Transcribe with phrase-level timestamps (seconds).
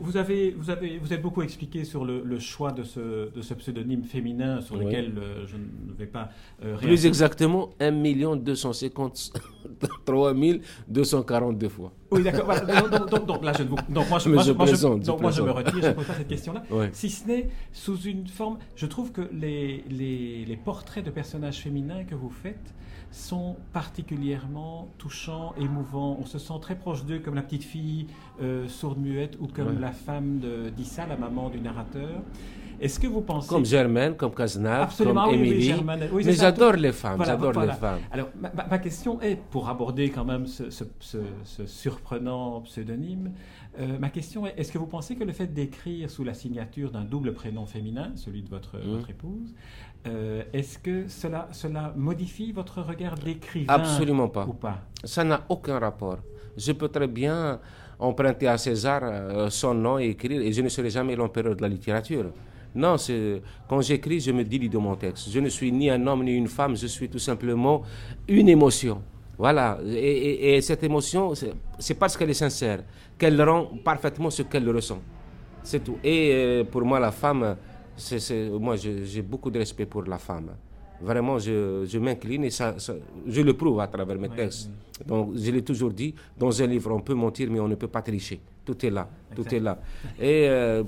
[0.00, 3.54] Vous, avez, vous, avez, vous êtes beaucoup expliqué sur le, choix de ce, de ce,
[3.54, 6.30] pseudonyme féminin sur lequel euh, je ne vais pas
[6.64, 10.34] euh, Plus exactement, 1 253
[10.88, 11.92] 242 fois.
[12.14, 12.48] Oui, d'accord.
[13.10, 14.52] donc, donc, là, je, donc, moi, je, moi, je,
[15.04, 16.62] donc, moi, je me retire, je ne pose pas cette question-là.
[16.92, 18.58] Si ce n'est sous une forme.
[18.76, 22.74] Je trouve que les, les, les portraits de personnages féminins que vous faites
[23.10, 26.18] sont particulièrement touchants, émouvants.
[26.20, 28.06] On se sent très proche d'eux, comme la petite fille
[28.42, 30.40] euh, sourde-muette ou comme la femme
[30.76, 32.22] d'Issa, la maman du narrateur.
[32.84, 33.48] Est-ce que vous pensez...
[33.48, 35.74] Comme Germaine, comme Cazenave, comme Émilie.
[36.12, 38.00] Oui, Mais j'adore les femmes, j'adore les femmes.
[38.12, 38.28] Alors,
[38.70, 43.32] ma, question est, pour aborder quand même ce, ce, surprenant pseudonyme,
[43.80, 46.90] euh, ma question est, est-ce que vous pensez que le fait d'écrire sous la signature
[46.90, 48.90] d'un double prénom féminin, celui de votre, mmh.
[48.90, 49.54] votre épouse,
[50.06, 54.44] euh, est-ce que cela, cela modifie votre regard d'écrivain Absolument pas.
[54.46, 54.78] Ou pas?
[55.02, 56.18] Ça n'a aucun rapport.
[56.56, 57.58] Je peux très bien
[57.98, 61.62] emprunter à César euh, son nom et écrire, et je ne serai jamais l'empereur de
[61.62, 62.26] la littérature.
[62.74, 62.96] Non,
[63.68, 65.30] quand j'écris, je me dis de mon texte.
[65.30, 67.82] Je ne suis ni un homme ni une femme, je suis tout simplement
[68.26, 69.00] une émotion.
[69.38, 71.32] Voilà, et, cette émotion,
[71.78, 72.84] c'est parce qu'elle est sincère
[73.18, 75.00] qu'elle rend parfaitement ce qu'elle ressent.
[75.62, 75.98] C'est tout.
[76.04, 77.56] Et euh, pour moi, la femme,
[78.60, 80.50] moi, j'ai beaucoup de respect pour la femme.
[81.00, 82.74] Vraiment, je, m'incline et ça,
[83.26, 84.70] je le prouve à travers mes textes.
[85.06, 87.88] Donc, je l'ai toujours dit, dans un livre, on peut mentir, mais on ne peut
[87.88, 88.40] pas tricher.
[88.64, 89.78] Tout est là, tout est là.
[90.18, 90.82] Et euh,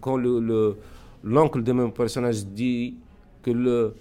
[0.00, 0.76] quand le,
[1.22, 2.96] l'oncle de mon personnage dit
[3.42, 3.94] que le,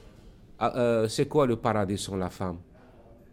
[0.60, 2.58] ah, euh, c'est quoi le paradis sans la femme?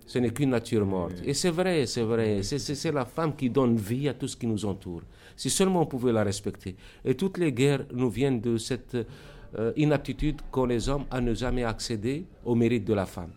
[0.07, 1.21] Ce n'est qu'une nature morte.
[1.25, 2.43] Et c'est vrai, c'est vrai.
[2.43, 5.03] C'est la femme qui donne vie à tout ce qui nous entoure
[5.37, 6.75] si seulement on pouvait la respecter.
[7.05, 8.97] Et toutes les guerres nous viennent de cette
[9.59, 13.31] euh, inaptitude qu'ont les hommes à ne jamais accéder au mérite de la femme.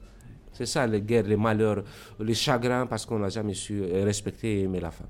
[0.52, 1.83] C'est ça les guerres, les malheurs,
[2.19, 5.09] les chagrins, parce qu'on n'a jamais su respecter et aimer la femme.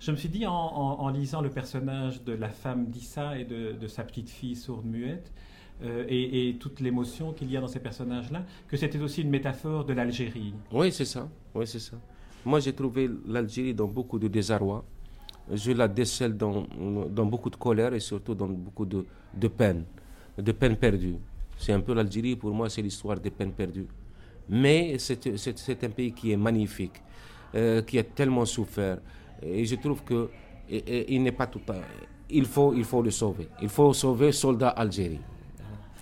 [0.00, 4.02] Je me suis dit en, lisant le personnage de la femme d'Issa et de, sa
[4.02, 5.30] petite fille sourde-muette,
[5.82, 9.84] euh, et, toute l'émotion qu'il y a dans ces personnages-là, que c'était aussi une métaphore
[9.84, 10.54] de l'Algérie.
[10.72, 11.28] Oui, c'est ça.
[11.54, 11.96] Oui, c'est ça.
[12.44, 14.84] Moi, j'ai trouvé l'Algérie dans beaucoup de désarroi
[15.52, 16.64] je la décèle dans,
[17.26, 19.04] beaucoup de colère et surtout dans beaucoup de,
[19.34, 19.84] de peine,
[20.38, 21.16] de peine perdue.
[21.58, 23.88] C'est un peu l'Algérie, pour moi, c'est l'histoire des peines perdues.
[24.48, 27.02] Mais c'est un pays qui est magnifique,
[27.54, 28.98] euh, qui a tellement souffert.
[29.42, 30.30] Et je trouve que
[30.68, 31.60] il n'est pas tout.
[32.28, 33.48] Il faut, il faut le sauver.
[33.60, 35.20] Il faut sauver soldat Algérie.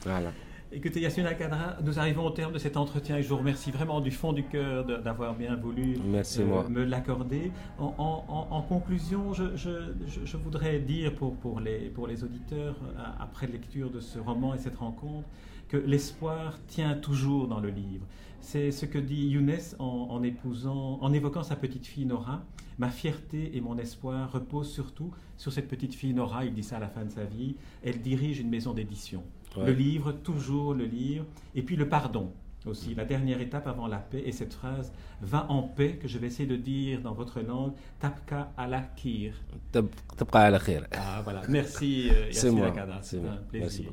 [0.04, 0.32] Voilà.
[0.71, 4.03] Écoutez, Yassine Akadra, nous arrivons au terme de cet entretien et je vous remercie vraiment
[4.03, 7.53] du fond du cœur d'avoir bien voulu euh, me l'accorder.
[7.79, 14.01] En, conclusion, je, voudrais dire pour, pour, les, pour les auditeurs, euh, après lecture de
[14.01, 15.27] ce roman et cette rencontre,
[15.69, 18.05] que l'espoir tient toujours dans le livre.
[18.43, 22.43] C'est ce que dit Younes en, épousant, en évoquant sa petite fille Nora.
[22.78, 26.77] Ma fierté et mon espoir reposent surtout sur cette petite fille Nora, il dit ça
[26.77, 27.57] à la fin de sa vie.
[27.83, 29.25] Elle dirige une maison d'édition.
[29.56, 31.25] Le livre, toujours le livre.
[31.54, 32.32] Et puis le pardon
[32.66, 34.22] aussi, la dernière étape avant la paix.
[34.25, 37.72] Et cette phrase, va en paix, que je vais essayer de dire dans votre langue,
[37.98, 39.34] tapka ala kir.
[39.72, 40.84] Tapka ala khir.
[40.92, 42.72] Ah voilà, merci euh, C'est moi.
[43.03, 43.91] C'est un plaisir.